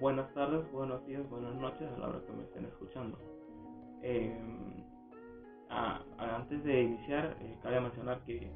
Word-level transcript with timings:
buenas 0.00 0.32
tardes, 0.34 0.70
buenos 0.72 1.04
días, 1.06 1.28
buenas 1.30 1.54
noches 1.54 1.88
a 1.96 1.98
la 1.98 2.08
hora 2.08 2.20
que 2.26 2.32
me 2.32 2.42
estén 2.42 2.64
escuchando. 2.66 3.18
Eh, 4.02 4.38
antes 6.18 6.62
de 6.64 6.82
iniciar, 6.82 7.36
eh, 7.40 7.58
cabe 7.62 7.80
mencionar 7.80 8.20
que 8.24 8.50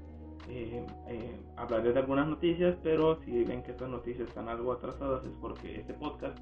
eh, 0.48 0.86
eh, 1.08 1.40
hablaré 1.56 1.92
de 1.92 2.00
algunas 2.00 2.26
noticias, 2.28 2.76
pero 2.82 3.20
si 3.22 3.44
ven 3.44 3.62
que 3.62 3.72
estas 3.72 3.88
noticias 3.88 4.28
están 4.28 4.48
algo 4.48 4.72
atrasadas 4.72 5.24
es 5.24 5.32
porque 5.40 5.80
este 5.80 5.94
podcast 5.94 6.38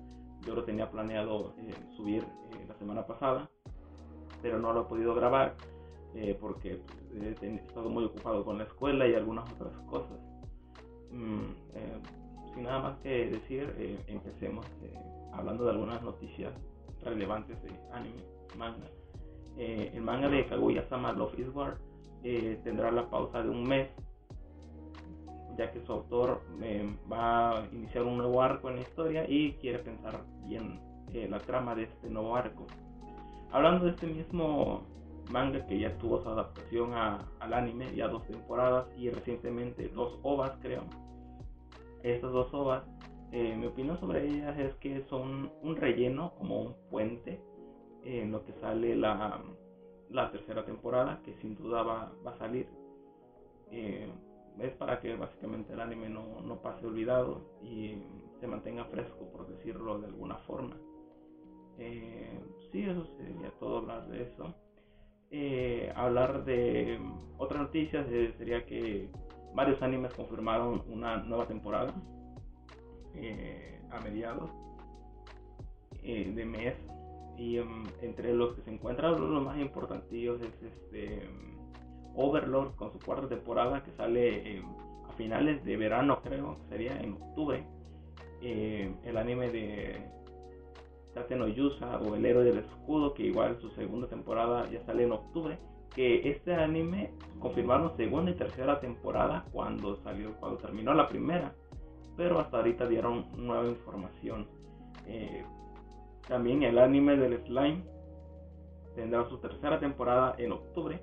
yo 0.47 0.55
lo 0.55 0.65
tenía 0.65 0.91
planeado 0.91 1.55
subir 1.97 2.25
la 2.67 2.75
semana 2.75 3.07
pasada, 3.07 3.51
pero 4.41 4.59
no 4.59 4.73
lo 4.73 4.83
he 4.83 4.85
podido 4.85 5.15
grabar 5.15 5.57
porque 6.41 6.81
pues, 7.11 7.43
he 7.43 7.55
estado 7.57 7.89
muy 7.91 8.05
ocupado 8.05 8.45
con 8.45 8.59
la 8.59 8.65
escuela 8.65 9.07
y 9.07 9.15
algunas 9.15 9.51
otras 9.53 9.77
cosas. 9.87 10.19
Mm, 11.11 11.51
sin 12.55 12.65
nada 12.65 12.79
más 12.81 12.99
que 12.99 13.31
decir, 13.31 14.05
empecemos 14.07 14.67
hablando 15.33 15.65
de 15.65 15.71
algunas 15.71 16.03
noticias 16.03 16.53
relevantes 17.03 17.63
de 17.63 17.71
anime, 17.93 18.23
manga 18.57 18.87
eh, 19.59 19.91
el 19.93 20.03
manga 20.03 20.29
de 20.29 20.47
Kaguya-sama 20.47 21.13
Love 21.13 21.37
is 21.41 21.49
War 21.53 21.79
eh, 22.23 22.61
tendrá 22.63 22.93
la 22.93 23.11
pausa 23.11 23.43
de 23.43 23.51
un 23.51 23.65
mes, 23.65 23.89
ya 25.57 25.73
que 25.73 25.85
su 25.85 25.93
autor 25.93 26.43
eh, 26.63 26.89
va 27.11 27.59
a 27.59 27.67
iniciar 27.73 28.05
un 28.05 28.19
nuevo 28.19 28.41
arco 28.41 28.69
en 28.69 28.77
la 28.77 28.83
historia 28.83 29.25
y 29.29 29.55
quiere 29.55 29.81
pensar 29.81 30.25
bien 30.47 30.81
la 31.13 31.39
trama 31.39 31.75
de 31.75 31.85
este 31.85 32.09
nuevo 32.09 32.37
arco. 32.37 32.67
Hablando 33.51 33.87
de 33.87 33.93
este 33.93 34.07
mismo 34.07 34.83
manga 35.31 35.67
que 35.67 35.79
ya 35.79 35.97
tuvo 35.97 36.23
su 36.23 36.29
adaptación 36.29 36.93
al 36.93 37.53
anime, 37.53 37.95
ya 37.97 38.09
dos 38.09 38.27
temporadas 38.27 38.87
y 38.97 39.09
recientemente 39.11 39.89
dos 39.89 40.19
ovas 40.23 40.53
creo. 40.61 40.83
Estas 42.03 42.33
dos 42.33 42.53
ovas, 42.55 42.85
mi 43.31 43.67
opinión 43.67 43.99
sobre 44.01 44.27
ellas 44.27 44.59
es 44.59 44.75
que 44.77 45.05
son 45.11 45.53
un 45.63 45.77
relleno, 45.77 46.35
como 46.39 46.63
un 46.63 46.75
puente 46.91 47.41
en 48.05 48.33
lo 48.33 48.45
que 48.45 48.53
sale 48.61 48.97
la, 48.97 49.43
la 50.11 50.31
tercera 50.31 50.65
temporada, 50.65 51.21
que 51.25 51.35
sin 51.41 51.57
duda 51.57 51.83
va, 51.83 52.13
va 52.27 52.33
a 52.33 52.39
salir. 52.39 52.69
Eh, 53.71 54.11
es 54.61 54.73
para 54.73 55.01
que 55.01 55.15
básicamente 55.15 55.73
el 55.73 55.81
anime 55.81 56.09
no, 56.09 56.41
no, 56.41 56.61
pase 56.61 56.85
olvidado 56.87 57.43
y 57.63 57.97
se 58.41 58.47
mantenga 58.47 58.85
fresco, 58.87 59.31
por 59.31 59.47
decirlo 59.49 59.99
de 59.99 60.07
alguna 60.07 60.37
forma. 60.39 60.77
Eh, 61.79 62.41
sí, 62.73 62.83
eso 62.83 63.07
sería 63.17 63.51
todo 63.61 63.79
hablar 63.79 64.09
de 64.09 64.23
eso. 64.23 64.55
Eh, 65.31 65.93
hablar 65.95 66.45
de 66.45 66.99
otras 67.37 67.63
noticias 67.63 68.07
eh, 68.11 68.35
sería 68.39 68.65
que 68.65 69.11
varios 69.55 69.81
animes 69.83 70.13
confirmaron 70.15 70.83
una 70.89 71.19
nueva 71.19 71.47
temporada 71.47 71.93
a 73.91 74.01
mediados 74.01 74.51
de 76.03 76.45
mes. 76.45 76.75
Y 77.37 77.59
em, 77.59 77.85
entre 78.03 78.35
los 78.35 78.55
que 78.55 78.63
se 78.63 78.71
encuentran 78.71 79.13
los 79.13 79.43
más 79.43 79.59
importantes 79.59 80.13
es 80.13 80.63
este 80.63 81.29
Overlord 82.17 82.75
con 82.75 82.93
su 82.93 82.99
cuarta 82.99 83.29
temporada 83.29 83.83
que 83.85 83.93
sale 83.93 84.57
em, 84.57 84.65
a 85.09 85.13
finales 85.13 85.65
de 85.65 85.77
verano 85.77 86.21
creo 86.23 86.57
que 86.59 86.69
sería 86.69 87.01
en 87.01 87.13
octubre. 87.13 87.65
Em, 88.41 88.95
el 89.05 89.17
anime 89.17 89.51
de 89.51 90.01
Tate 91.15 91.37
no 91.37 91.45
o 91.45 92.15
El 92.17 92.27
héroe 92.27 92.45
del 92.45 92.59
escudo 92.59 93.15
que 93.15 93.25
igual 93.25 93.59
su 93.61 93.71
segunda 93.71 94.09
temporada 94.09 94.69
ya 94.71 94.85
sale 94.85 95.05
en 95.05 95.13
octubre 95.13 95.59
que 95.99 96.31
este 96.31 96.55
anime 96.55 97.11
confirmaron 97.41 97.97
segunda 97.97 98.31
y 98.31 98.35
tercera 98.35 98.79
temporada 98.79 99.45
cuando 99.51 99.97
salió 100.05 100.33
cuando 100.39 100.59
terminó 100.59 100.95
la 100.95 101.09
primera 101.09 101.53
pero 102.17 102.39
hasta 102.39 102.59
ahorita 102.59 102.87
dieron 102.87 103.27
nueva 103.37 103.67
información 103.67 104.47
eh, 105.09 105.45
también 106.29 106.63
el 106.63 106.79
anime 106.79 107.17
del 107.17 107.43
slime 107.47 107.83
tendrá 108.99 109.29
su 109.29 109.39
tercera 109.39 109.79
temporada 109.79 110.35
en 110.39 110.51
octubre. 110.51 111.01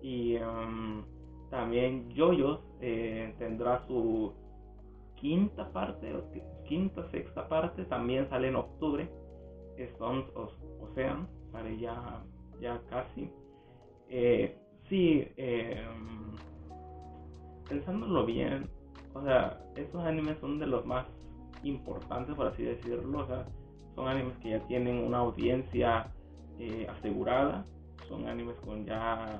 Y 0.00 0.36
um, 0.36 1.02
también 1.50 2.08
JoJo's 2.14 2.60
eh, 2.80 3.34
tendrá 3.38 3.84
su 3.88 4.32
quinta 5.16 5.68
parte, 5.72 6.14
quinta, 6.68 7.10
sexta 7.10 7.48
parte, 7.48 7.84
también 7.86 8.28
sale 8.30 8.48
en 8.48 8.56
octubre. 8.56 9.10
Stones 9.76 10.26
Ocean, 10.80 11.28
sale 11.50 11.76
ya, 11.78 12.22
ya 12.60 12.80
casi. 12.88 13.30
Eh, 14.08 14.56
sí, 14.88 15.26
eh, 15.36 15.84
pensándolo 17.68 18.24
bien, 18.24 18.68
o 19.14 19.22
sea, 19.22 19.60
estos 19.76 20.04
animes 20.04 20.38
son 20.40 20.58
de 20.58 20.66
los 20.66 20.86
más 20.86 21.06
importantes, 21.62 22.34
por 22.34 22.46
así 22.46 22.62
decirlo. 22.62 23.20
O 23.20 23.26
sea, 23.26 23.46
son 23.94 24.08
animes 24.08 24.36
que 24.38 24.50
ya 24.50 24.60
tienen 24.66 24.98
una 24.98 25.18
audiencia 25.18 26.12
eh, 26.58 26.86
asegurada, 26.88 27.66
son 28.08 28.26
animes 28.26 28.56
con 28.60 28.84
ya 28.86 29.38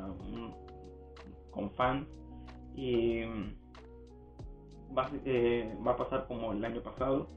con 1.50 1.70
fans 1.72 2.06
y 2.76 3.22
va, 4.96 5.10
eh, 5.24 5.76
va, 5.86 5.92
a 5.92 5.96
pasar 5.96 6.26
como 6.28 6.52
el 6.52 6.64
año 6.64 6.82
pasado 6.82 7.28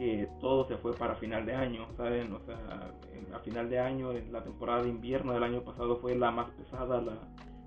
que 0.00 0.26
todo 0.40 0.66
se 0.66 0.78
fue 0.78 0.94
para 0.94 1.14
final 1.16 1.44
de 1.44 1.54
año, 1.54 1.86
¿saben? 1.98 2.32
O 2.32 2.40
sea, 2.46 2.90
a 3.34 3.38
final 3.40 3.68
de 3.68 3.78
año, 3.78 4.14
la 4.30 4.42
temporada 4.42 4.82
de 4.82 4.88
invierno 4.88 5.34
del 5.34 5.42
año 5.42 5.60
pasado 5.60 5.98
fue 5.98 6.16
la 6.16 6.30
más 6.30 6.48
pesada, 6.52 7.02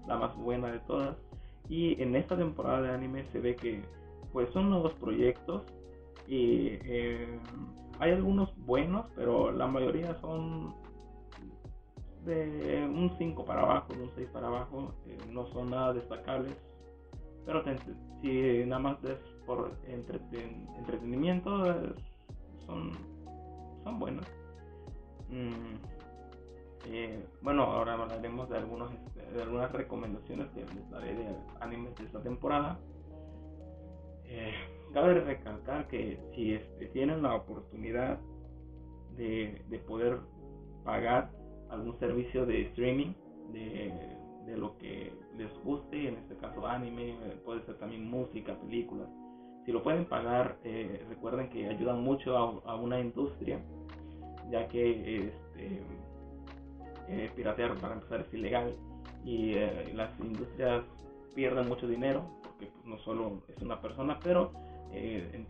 la, 0.07 0.17
más 0.17 0.35
buena 0.35 0.71
de 0.71 0.79
todas. 0.79 1.15
Y 1.69 2.01
en 2.01 2.15
esta 2.15 2.35
temporada 2.35 2.81
de 2.81 2.89
anime 2.89 3.23
se 3.31 3.39
ve 3.39 3.55
que 3.55 3.83
pues 4.31 4.49
son 4.49 4.71
nuevos 4.71 4.93
proyectos 4.93 5.61
y 6.27 6.69
eh, 6.85 7.39
hay 7.99 8.13
algunos 8.13 8.49
buenos, 8.65 9.05
pero 9.15 9.51
la 9.51 9.67
mayoría 9.67 10.19
son 10.19 10.73
de 12.25 12.83
un 12.83 13.15
5 13.15 13.45
para 13.45 13.61
abajo, 13.61 13.93
un 13.93 14.09
6 14.15 14.27
para 14.33 14.47
abajo, 14.47 14.91
eh, 15.05 15.19
no 15.29 15.45
son 15.49 15.69
nada 15.69 15.93
destacables. 15.93 16.57
Pero 17.45 17.63
si 18.23 18.65
nada 18.65 18.79
más 18.79 19.03
es 19.03 19.19
por 19.45 19.71
entretenimiento, 19.87 21.93
son, 22.65 22.91
son 23.83 23.99
buenos. 23.99 24.25
Mm, 25.29 25.75
eh, 26.85 27.25
bueno, 27.41 27.63
ahora 27.63 27.93
hablaremos 27.93 28.49
de, 28.49 28.57
algunos, 28.57 28.91
de 29.33 29.41
algunas 29.41 29.71
recomendaciones 29.71 30.47
que 30.51 30.61
les 30.61 30.89
daré 30.89 31.15
de 31.15 31.35
animes 31.61 31.95
de 31.95 32.05
esta 32.05 32.21
temporada. 32.21 32.79
Eh, 34.25 34.53
cabe 34.93 35.21
recalcar 35.21 35.87
que 35.87 36.19
si 36.35 36.53
este, 36.53 36.87
tienen 36.87 37.23
la 37.23 37.35
oportunidad 37.35 38.19
de, 39.15 39.61
poder 39.87 40.19
pagar 40.83 41.31
algún 41.69 41.97
servicio 41.99 42.45
de 42.45 42.63
streaming 42.67 43.13
de, 43.51 44.57
lo 44.57 44.77
que 44.77 45.11
les 45.35 45.51
guste, 45.63 46.09
en 46.09 46.15
este 46.17 46.35
caso 46.37 46.65
anime, 46.67 47.15
puede 47.43 47.65
ser 47.65 47.77
también 47.79 48.09
música, 48.09 48.55
películas. 48.59 49.09
Si 49.65 49.71
lo 49.71 49.81
pueden 49.81 50.05
pagar, 50.05 50.57
eh, 50.63 51.05
recuerden 51.09 51.49
que 51.49 51.67
ayudan 51.69 52.01
mucho 52.03 52.37
a, 52.37 52.75
una 52.75 52.99
industria, 52.99 53.59
ya 54.51 54.67
que 54.67 55.27
este, 55.27 55.81
eh, 57.07 57.31
piratear 57.35 57.75
para 57.77 57.95
empezar 57.95 58.21
es 58.21 58.33
ilegal 58.33 58.75
y 59.23 59.53
eh, 59.53 59.91
las 59.93 60.17
industrias 60.19 60.83
pierden 61.33 61.67
mucho 61.67 61.87
dinero 61.87 62.23
porque 62.43 62.67
pues, 62.67 62.85
no 62.85 62.97
solo 62.99 63.41
es 63.47 63.61
una 63.61 63.81
persona, 63.81 64.19
pero 64.21 64.51
eh, 64.91 65.45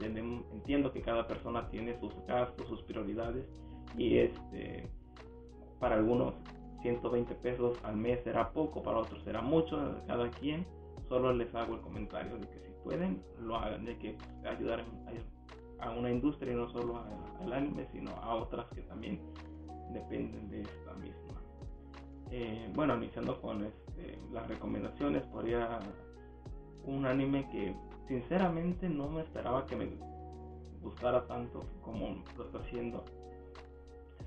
entiendo 0.51 0.91
que 0.91 1.01
cada 1.01 1.28
persona 1.28 1.69
tiene 1.69 2.00
sus 2.00 2.13
gastos, 2.25 2.68
sus 2.68 2.81
prioridades 2.84 3.45
y 3.97 4.18
este 4.19 4.90
para 5.80 5.95
algunos 5.95 6.34
120 6.81 7.35
pesos 7.35 7.78
al 7.84 7.97
mes 7.97 8.24
será 8.24 8.51
poco, 8.51 8.81
para 8.81 9.00
otros 9.00 9.22
será 9.24 9.41
mucho, 9.41 10.01
cada 10.07 10.30
quien. 10.31 10.66
Solo 11.13 11.31
les 11.31 11.53
hago 11.53 11.75
el 11.75 11.81
comentario 11.81 12.40
de 12.40 12.47
que 12.47 12.59
si 12.62 12.72
pueden, 12.84 13.22
lo 13.40 13.56
hagan, 13.56 13.85
de 13.85 13.96
que 14.00 14.18
ayudar 14.50 14.84
a, 15.79 15.91
una 15.91 16.09
industria, 16.09 16.56
no 16.56 16.68
solo 16.71 17.04
al 17.39 17.54
anime, 17.54 17.86
sino 17.92 18.10
a 18.13 18.33
otras 18.33 18.65
que 18.74 18.81
también 18.81 19.21
dependen 19.92 20.50
de 20.50 20.62
esta 20.62 20.92
misma. 20.95 21.39
Eh, 22.31 22.68
bueno, 22.74 22.98
iniciando 22.98 23.39
con 23.39 23.63
este, 23.63 24.18
las 24.31 24.48
recomendaciones, 24.48 25.21
podría 25.27 25.81
un 26.83 27.06
anime 27.06 27.48
que 27.51 27.75
sinceramente 28.07 28.89
no 28.89 29.07
me 29.07 29.21
esperaba 29.21 29.68
que 29.68 29.75
me 29.75 29.89
gustara 30.81 31.27
tanto 31.27 31.60
como 31.83 32.24
lo 32.36 32.45
está 32.45 32.57
haciendo. 32.57 33.06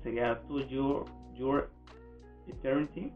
Sería 0.03 0.41
To 0.43 0.61
Your, 0.61 1.03
Your 1.33 1.69
Eternity. 2.47 3.11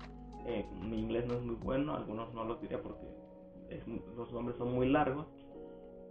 Eh, 0.45 0.65
mi 0.81 0.99
inglés 0.99 1.25
no 1.25 1.35
es 1.35 1.41
muy 1.41 1.55
bueno, 1.55 1.95
algunos 1.95 2.33
no 2.33 2.43
lo 2.43 2.55
diría 2.55 2.81
porque 2.81 3.20
los 4.15 4.31
nombres 4.31 4.57
son 4.57 4.73
muy 4.73 4.89
largos, 4.89 5.27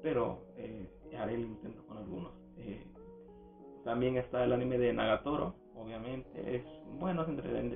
pero 0.02 0.38
eh, 0.56 0.88
haré 1.18 1.34
el 1.34 1.42
intento 1.42 1.84
con 1.86 1.98
algunos. 1.98 2.32
Eh, 2.58 2.84
también 3.84 4.16
está 4.16 4.44
el 4.44 4.52
anime 4.52 4.78
de 4.78 4.92
Nagatoro, 4.92 5.54
obviamente, 5.74 6.56
es 6.56 6.64
bueno, 6.98 7.22
es 7.22 7.28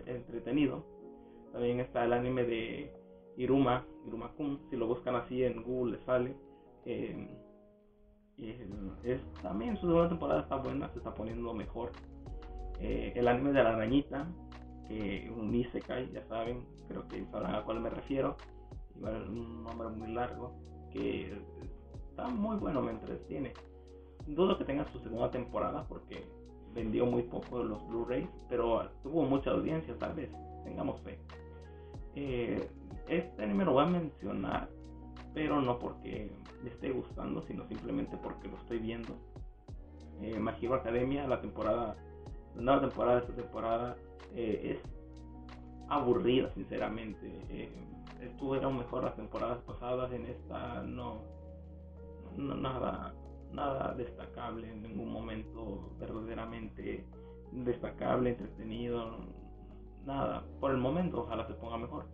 entretenido. 0.07 0.85
También 1.53 1.81
está 1.81 2.05
el 2.05 2.13
anime 2.13 2.45
de 2.45 2.93
Iruma, 3.37 3.87
Iruma 4.07 4.33
Kun, 4.33 4.61
si 4.71 4.77
lo 4.77 4.87
buscan 4.87 5.15
así 5.17 5.45
en 5.45 5.63
Google 5.63 5.99
le 5.99 6.05
sale. 6.05 6.37
Eh, 6.85 7.29
es, 9.05 9.21
también 9.43 9.77
su 9.77 9.87
segunda 9.87 10.09
temporada 10.09 10.41
está 10.41 10.57
buena, 10.57 10.89
se 10.91 10.99
está 10.99 11.15
poniendo 11.15 11.55
mejor. 11.55 11.93
el 12.81 13.29
anime 13.29 13.53
de 13.53 13.63
la 13.63 13.71
arañita, 13.71 14.27
que 14.89 15.33
un 15.35 15.55
Isekai, 15.55 16.11
ya 16.13 16.27
saben, 16.27 16.65
creo 16.89 17.07
que 17.09 17.25
sabrán 17.27 17.55
a 17.55 17.63
cuál 17.63 17.81
me 17.81 17.91
refiero. 17.91 18.37
Un 19.01 19.65
nombre 19.65 19.89
muy 19.89 20.13
largo, 20.13 20.53
que 20.93 21.33
está 22.11 22.29
muy 22.29 22.57
bueno, 22.57 22.81
me 22.83 22.93
entretiene. 22.93 23.53
Dudo 24.27 24.57
que 24.57 24.65
tenga 24.65 24.91
su 24.93 24.99
segunda 25.01 25.31
temporada 25.31 25.85
porque 25.89 26.25
vendió 26.75 27.07
muy 27.07 27.23
poco 27.23 27.63
los 27.63 27.87
Blu-rays, 27.89 28.29
pero 28.49 28.89
tuvo 29.03 29.23
mucha 29.25 29.51
audiencia, 29.51 29.97
tal 29.99 30.15
vez, 30.15 30.31
tengamos 30.65 31.01
fe. 31.03 31.19
Eh, 32.15 32.69
este 33.09 33.43
anime 33.43 33.65
lo 33.65 33.73
voy 33.73 33.85
a 33.85 33.89
mencionar, 33.89 34.69
pero 35.35 35.61
no 35.61 35.79
porque 35.79 36.31
me 36.63 36.71
esté 36.71 36.91
gustando, 36.91 37.43
sino 37.43 37.67
simplemente 37.67 38.17
porque 38.17 38.49
lo 38.49 38.57
estoy 38.59 38.79
viendo. 38.79 39.15
Eh, 40.23 40.41
Academia, 40.73 41.27
la 41.27 41.41
temporada, 41.41 41.97
la 42.57 42.63
nueva 42.63 42.81
temporada 42.81 43.17
de 43.17 43.21
esta 43.23 43.35
temporada 43.35 43.97
eh, 44.35 44.79
es 44.79 44.79
aburrida, 45.89 46.51
sinceramente. 46.55 47.41
Eh, 47.51 47.69
estuvieron 48.27 48.79
mejor 48.79 49.05
las 49.05 49.17
temporadas 49.17 49.59
pasadas, 49.63 50.13
en 50.13 50.27
esta 50.27 50.83
no, 50.83 51.23
no 52.37 52.55
nada 52.55 53.15
nada 53.55 53.95
destacable 53.95 54.69
en 54.71 54.83
ningún 54.83 55.13
momento 55.13 55.93
verdaderamente 55.99 57.05
destacable, 57.53 58.31
entretenido, 58.31 59.19
nada. 60.05 60.45
Por 60.61 60.73
el 60.73 60.79
momento, 60.79 61.23
ojalá 61.23 61.47
se 61.47 61.55
ponga 61.55 61.79
mejor. 61.79 62.07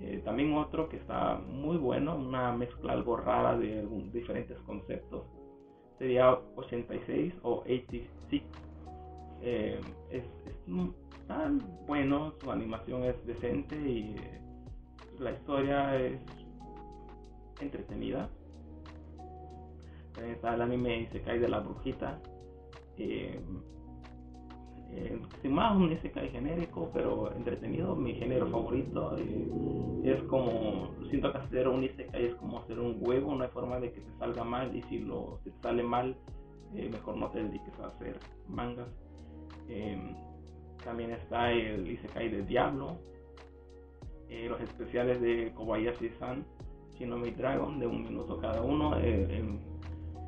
Eh, 0.00 0.22
también 0.24 0.54
otro 0.54 0.88
que 0.88 0.96
está 0.96 1.34
muy 1.36 1.76
bueno, 1.76 2.16
una 2.16 2.52
mezcla 2.52 2.92
algo 2.92 3.16
rara 3.16 3.58
de 3.58 3.84
diferentes 4.12 4.56
conceptos, 4.60 5.24
sería 5.98 6.38
86 6.54 7.34
o 7.42 7.62
86. 7.62 8.42
Eh, 9.40 9.80
es, 10.10 10.24
tan 11.26 11.62
bueno, 11.86 12.32
su 12.40 12.50
animación 12.50 13.04
es 13.04 13.26
decente 13.26 13.76
y 13.76 14.16
eh, 14.16 14.40
la 15.20 15.32
historia 15.32 15.96
es 15.96 16.20
entretenida 17.60 18.28
está 20.26 20.54
el 20.54 20.62
anime 20.62 21.02
Isekai 21.02 21.38
de 21.38 21.48
la 21.48 21.60
brujita. 21.60 22.20
Eh, 22.96 23.40
eh, 24.90 25.20
sin 25.42 25.52
más 25.52 25.76
un 25.76 25.92
Isekai 25.92 26.30
genérico, 26.30 26.90
pero 26.92 27.32
entretenido. 27.34 27.94
Mi 27.94 28.14
género 28.14 28.48
favorito 28.48 29.16
eh, 29.18 29.48
es 30.04 30.22
como, 30.24 30.94
siento 31.10 31.32
que 31.32 31.38
hacer 31.38 31.68
un 31.68 31.84
Isekai 31.84 32.26
es 32.26 32.34
como 32.36 32.60
hacer 32.60 32.78
un 32.78 32.96
huevo, 33.00 33.34
no 33.34 33.44
hay 33.44 33.50
forma 33.50 33.78
de 33.80 33.92
que 33.92 34.00
te 34.00 34.18
salga 34.18 34.44
mal 34.44 34.74
y 34.74 34.82
si, 34.82 35.00
lo, 35.00 35.40
sale 35.62 35.82
mal, 35.82 36.16
eh, 36.74 36.88
mejor 36.90 37.16
no 37.16 37.30
te 37.30 37.42
dediques 37.42 37.78
a 37.80 37.88
hacer 37.88 38.18
mangas. 38.48 38.88
también 40.84 41.10
está 41.10 41.52
el 41.52 41.86
Isekai 41.88 42.30
de 42.30 42.42
Diablo, 42.42 42.98
los 44.30 44.60
especiales 44.60 45.20
de 45.20 45.52
Kobayashi-san, 45.54 46.44
Shinomi 46.94 47.30
Dragon, 47.30 47.78
de 47.78 47.86
un 47.86 48.02
minuto 48.02 48.38
cada 48.38 48.62
uno 48.62 48.94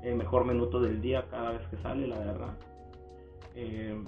el 0.02 0.16
mejor 0.16 0.44
minuto 0.44 0.80
del 0.80 1.00
día 1.00 1.26
cada 1.30 1.52
vez 1.52 1.66
que 1.68 1.76
sale, 1.78 2.06
la 2.06 2.18
verdad. 2.18 2.56
Eh, 3.54 4.02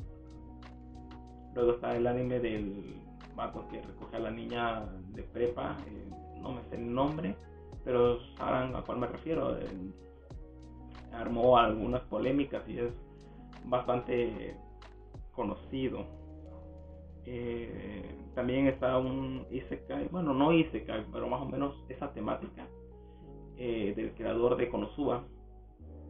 luego 1.54 1.72
está 1.72 1.96
el 1.96 2.06
anime 2.06 2.40
del 2.40 2.96
vato 3.34 3.66
que 3.68 3.82
recoge 3.82 4.16
a 4.16 4.20
la 4.20 4.30
niña 4.30 4.86
de 5.14 5.22
prepa, 5.22 5.76
eh, 5.86 6.08
no 6.40 6.52
me 6.52 6.62
sé 6.64 6.76
el 6.76 6.92
nombre, 6.92 7.36
pero 7.84 8.18
saben 8.36 8.74
a 8.74 8.82
cuál 8.82 8.98
me 8.98 9.06
refiero. 9.06 9.58
Eh, 9.58 9.92
armó 11.12 11.58
algunas 11.58 12.00
polémicas 12.02 12.66
y 12.68 12.78
es 12.78 12.92
bastante 13.64 14.56
conocido. 15.32 16.06
También 18.34 18.67
está 18.67 18.99
un 18.99 19.46
Isekai, 19.50 20.08
bueno, 20.08 20.32
no 20.32 20.52
Isekai, 20.52 21.06
pero 21.12 21.29
más 21.29 21.43
o 21.43 21.46
menos 21.46 21.75
esa 21.88 22.12
temática 22.12 22.67
del 23.56 24.12
creador 24.17 24.56
de 24.56 24.69
Konosuba, 24.69 25.25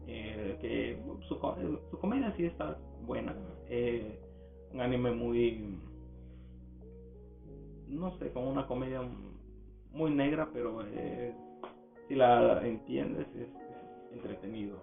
eh, 0.07 0.59
que 0.61 0.99
su, 1.29 1.39
comedia 1.99 2.35
sí 2.37 2.47
está 2.47 2.77
buena. 3.07 3.35
Eh, 3.69 4.19
un 4.73 4.81
anime 4.81 5.13
muy, 5.13 5.79
no 7.89 8.17
sé, 8.19 8.33
como 8.33 8.51
una 8.51 8.67
comedia 8.67 9.01
muy 9.93 10.11
negra, 10.11 10.49
pero 10.53 10.83
eh, 10.87 11.35
si 12.09 12.15
la 12.15 12.67
entiendes 12.67 13.27
es, 13.37 13.49
entretenido. 14.13 14.77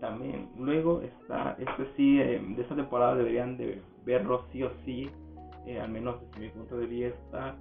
también 0.00 0.50
luego 0.58 1.00
está, 1.00 1.56
este 1.58 1.86
sí, 1.96 2.18
de 2.18 2.60
esta 2.60 2.76
temporada 2.76 3.14
deberían 3.14 3.56
de 3.56 3.80
verlo 4.04 4.44
sí 4.52 4.62
o 4.62 4.70
sí, 4.84 5.08
al 5.80 5.90
menos 5.90 6.20
desde 6.20 6.40
mi 6.40 6.48
punto 6.48 6.76
de 6.76 6.86
vista, 6.86 7.56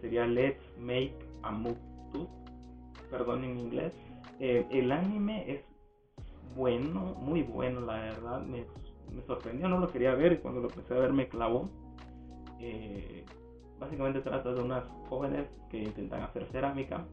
sería 0.00 0.26
Let's 0.26 0.62
Make 0.78 1.14
a 1.42 1.50
Move 1.50 1.76
perdón 3.10 3.44
en 3.44 3.58
inglés, 3.58 3.92
eh, 4.40 4.66
el 4.70 4.92
anime 4.92 5.50
es 5.50 5.60
bueno, 6.54 7.14
muy 7.20 7.42
bueno, 7.42 7.80
la 7.80 7.94
verdad. 7.94 8.42
Me, 8.42 8.64
sorprendió, 9.26 9.68
no 9.68 9.78
lo 9.78 9.90
quería 9.90 10.14
ver 10.14 10.32
y 10.32 10.36
cuando 10.38 10.60
lo 10.60 10.68
empecé 10.68 10.94
a 10.94 10.98
ver 10.98 11.12
me 11.12 11.28
clavó. 11.28 11.70
Eh, 12.60 13.24
básicamente 13.78 14.20
trata 14.20 14.52
de 14.52 14.62
unas 14.62 14.84
jóvenes 15.08 15.46
que 15.70 15.78
intentan 15.78 16.22
hacer 16.22 16.46
cerámica. 16.46 17.06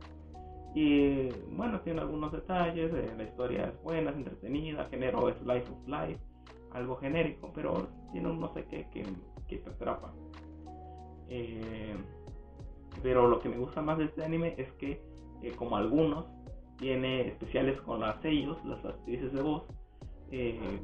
Y 0.76 1.30
bueno, 1.52 1.82
tiene 1.82 2.02
algunos 2.02 2.32
detalles, 2.32 2.92
eh, 2.94 3.14
la 3.16 3.24
historia 3.24 3.66
es 3.66 3.84
buena, 3.84 4.10
es 4.10 4.18
entretenida, 4.18 4.86
género 4.86 5.30
es 5.30 5.40
life 5.42 5.72
of 5.72 5.88
life, 5.88 6.20
algo 6.74 6.96
genérico, 6.98 7.52
pero 7.54 7.88
tiene 8.12 8.30
un 8.30 8.40
no 8.40 8.54
sé 8.54 8.66
qué 8.66 8.88
que, 8.92 9.06
que 9.48 9.58
te 9.58 9.70
atrapa. 9.70 10.14
pero 13.02 13.28
lo 13.28 13.40
que 13.40 13.50
me 13.50 13.58
gusta 13.58 13.82
más 13.82 13.98
de 13.98 14.06
este 14.06 14.24
anime 14.24 14.56
es 14.58 14.72
que, 14.74 15.02
como 15.58 15.78
algunos, 15.78 16.26
tiene 16.78 17.28
especiales 17.28 17.80
con 17.82 18.00
las 18.00 18.22
sellos, 18.22 18.58
las 18.66 18.84
actrices 18.86 19.32
de 19.34 19.42
voz. 19.42 19.64
Eh, 20.32 20.80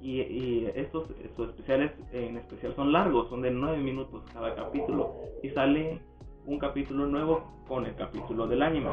y, 0.00 0.64
estos, 0.76 1.10
estos, 1.24 1.50
especiales 1.50 1.92
en 2.12 2.36
especial 2.36 2.74
son 2.76 2.92
largos, 2.92 3.28
son 3.28 3.42
de 3.42 3.50
9 3.50 3.78
minutos 3.78 4.24
cada 4.32 4.54
capítulo. 4.54 5.16
Y 5.42 5.50
sale 5.50 6.00
un 6.46 6.58
capítulo 6.58 7.06
nuevo 7.06 7.42
con 7.66 7.84
el 7.84 7.94
capítulo 7.96 8.46
del 8.46 8.62
anime. 8.62 8.90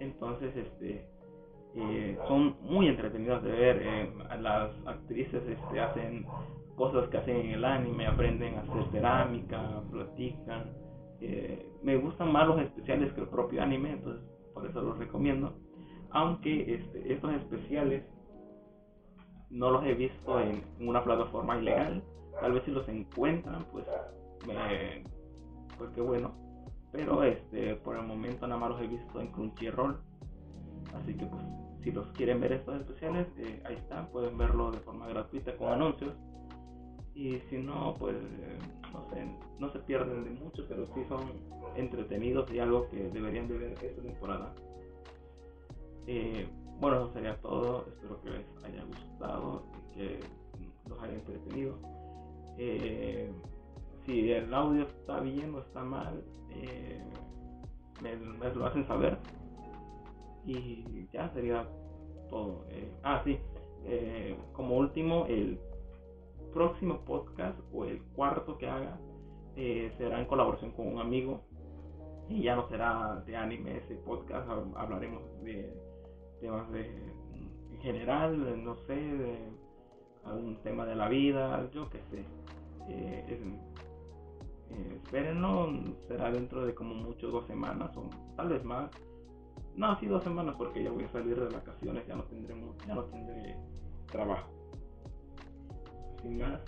Entonces, 0.00 0.54
este. 0.56 1.13
Eh, 1.76 2.18
son 2.28 2.56
muy 2.62 2.88
entretenidos 2.88 3.42
de 3.42 3.50
ver. 3.50 3.82
Eh, 3.82 4.12
las 4.40 4.70
actrices 4.86 5.42
este, 5.46 5.80
hacen 5.80 6.26
cosas 6.76 7.08
que 7.08 7.18
hacen 7.18 7.36
en 7.36 7.50
el 7.52 7.64
anime, 7.64 8.06
aprenden 8.06 8.56
a 8.56 8.60
hacer 8.62 8.84
cerámica, 8.92 9.82
platican. 9.90 10.72
me 11.82 11.96
gustan 11.96 12.32
más 12.32 12.48
los 12.48 12.60
especiales 12.60 13.12
que 13.12 13.20
el 13.20 13.28
propio 13.28 13.62
anime, 13.62 13.92
entonces 13.92 14.22
por 14.52 14.66
eso 14.66 14.82
los 14.82 14.98
recomiendo. 14.98 15.54
Aunque 16.10 16.74
este, 16.74 17.12
estos 17.12 17.34
especiales 17.34 18.04
no 19.50 19.70
los 19.70 19.84
he 19.84 19.94
visto 19.94 20.40
en 20.40 20.62
una 20.80 21.02
plataforma 21.02 21.58
ilegal. 21.58 22.02
Tal 22.40 22.52
vez 22.52 22.64
si 22.64 22.72
los 22.72 22.88
encuentran, 22.88 23.64
pues, 23.70 23.84
me, 24.46 25.04
pues 25.78 25.96
bueno. 25.96 26.34
Pero 26.92 27.22
este, 27.22 27.76
por 27.76 27.96
el 27.96 28.02
momento 28.02 28.46
nada 28.46 28.60
más 28.60 28.70
los 28.70 28.82
he 28.82 28.86
visto 28.86 29.20
en 29.20 29.28
Crunchyroll. 29.28 29.96
Así 30.94 31.14
que 31.14 31.26
pues, 31.26 31.42
si 31.84 31.92
los 31.92 32.06
quieren 32.12 32.40
ver 32.40 32.52
estos 32.52 32.80
especiales, 32.80 33.28
eh, 33.38 33.62
ahí 33.66 33.76
están, 33.76 34.08
pueden 34.08 34.36
verlo 34.36 34.72
de 34.72 34.80
forma 34.80 35.06
gratuita 35.06 35.56
con 35.56 35.68
anuncios. 35.68 36.14
Y 37.14 37.38
si 37.50 37.58
no, 37.58 37.94
pues, 37.98 38.16
no 38.92 39.08
sé, 39.10 39.24
no 39.60 39.70
se 39.70 39.78
pierden 39.80 40.24
de 40.24 40.30
mucho, 40.30 40.64
pero 40.68 40.86
sí 40.94 41.04
son 41.08 41.20
entretenidos 41.76 42.50
y 42.50 42.58
algo 42.58 42.88
que 42.88 43.08
deberían 43.10 43.46
de 43.46 43.58
ver 43.58 43.72
esta 43.72 44.02
temporada. 44.02 44.54
Eh, 46.06 46.48
bueno, 46.80 47.04
eso 47.04 47.12
sería 47.12 47.36
todo. 47.40 47.86
Espero 47.88 48.20
que 48.22 48.30
les 48.30 48.64
haya 48.64 48.84
gustado 48.84 49.62
y 49.72 49.94
que 49.94 50.20
los 50.88 51.02
haya 51.02 51.14
entretenido. 51.14 51.78
Eh, 52.58 53.32
si 54.04 54.32
el 54.32 54.52
audio 54.52 54.84
está 54.84 55.20
bien 55.20 55.54
o 55.54 55.60
está 55.60 55.82
mal, 55.82 56.22
eh, 56.50 57.02
me, 58.02 58.54
lo 58.54 58.66
hacen 58.66 58.86
saber. 58.86 59.18
Y 60.46 61.08
ya 61.12 61.30
sería 61.32 61.66
todo. 62.30 62.64
ah, 63.02 63.22
sí. 63.24 63.38
como 64.52 64.76
último, 64.76 65.26
el 65.26 65.58
próximo 66.52 67.00
podcast 67.00 67.58
o 67.72 67.84
el 67.84 68.00
cuarto 68.14 68.56
que 68.58 68.68
haga 68.68 68.98
será 69.54 70.20
en 70.20 70.26
colaboración 70.26 70.72
con 70.72 70.88
un 70.88 71.00
amigo 71.00 71.40
y 72.28 72.42
ya 72.42 72.56
no 72.56 72.68
será 72.68 73.22
de 73.26 73.36
anime 73.36 73.78
ese 73.78 73.96
podcast, 73.96 74.48
hablaremos 74.76 75.22
de 75.42 75.72
temas 76.40 76.70
de, 76.72 76.86
en 77.72 77.80
general, 77.80 78.64
no 78.64 78.76
sé, 78.86 78.94
de 78.94 79.38
algún 80.24 80.56
tema 80.62 80.86
de 80.86 80.96
la 80.96 81.08
vida, 81.08 81.68
yo 81.72 81.88
qué 81.90 81.98
sé. 82.10 82.24
Eh, 82.88 83.38
eh, 84.70 85.00
espérenlo, 85.02 85.70
será 86.08 86.30
dentro 86.30 86.64
de 86.64 86.74
como 86.74 86.94
mucho 86.94 87.28
dos 87.28 87.46
semanas 87.46 87.96
o 87.96 88.08
tal 88.36 88.48
vez 88.48 88.64
más. 88.64 88.90
No, 89.76 89.98
sí, 89.98 90.06
dos 90.06 90.22
semanas 90.22 90.54
porque 90.56 90.82
ya 90.84 90.90
voy 90.90 91.04
a 91.04 91.08
salir 91.10 91.38
de 91.38 91.48
vacaciones, 91.54 92.06
ya 92.06 92.14
no 92.16 92.24
tendré, 92.24 92.54
ya 92.86 92.94
no 92.94 93.04
tendré 93.04 93.56
trabajo. 94.10 94.48
Sin 96.22 96.38
más, 96.38 96.60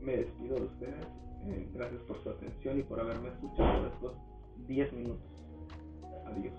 me 0.00 0.16
despido 0.16 0.56
de 0.56 0.62
ustedes. 0.62 1.06
Eh, 1.44 1.68
gracias 1.74 2.00
por 2.02 2.22
su 2.22 2.30
atención 2.30 2.78
y 2.78 2.82
por 2.82 3.00
haberme 3.00 3.28
escuchado 3.28 3.86
estos 3.88 4.16
10 4.66 4.92
minutos. 4.92 5.30
Adiós. 6.26 6.54